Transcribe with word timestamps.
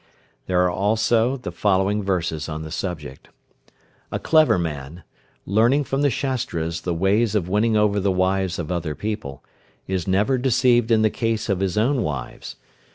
There 0.47 0.63
are 0.63 0.71
also 0.71 1.37
the 1.37 1.51
following 1.51 2.01
verses 2.01 2.49
on 2.49 2.63
the 2.63 2.71
subject. 2.71 3.29
"A 4.11 4.17
clever 4.17 4.57
man, 4.57 5.03
learning 5.45 5.83
from 5.83 6.01
the 6.01 6.09
Shastras 6.09 6.81
the 6.81 6.93
ways 6.95 7.35
of 7.35 7.47
winning 7.47 7.77
over 7.77 7.99
the 7.99 8.11
wives 8.11 8.57
of 8.57 8.71
other 8.71 8.95
people, 8.95 9.43
is 9.87 10.07
never 10.07 10.39
deceived 10.39 10.89
in 10.89 11.03
the 11.03 11.11
case 11.11 11.49
of 11.49 11.59
his 11.59 11.77
own 11.77 12.01
wives. 12.01 12.55